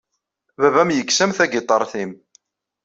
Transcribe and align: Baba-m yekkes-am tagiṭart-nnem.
Baba-m 0.61 0.93
yekkes-am 0.93 1.31
tagiṭart-nnem. 1.37 2.11